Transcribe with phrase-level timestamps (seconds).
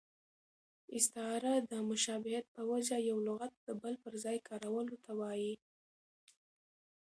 [0.97, 5.53] استعاره د مشابهت په وجه یو لغت د بل پر ځای کارولو ته وايي.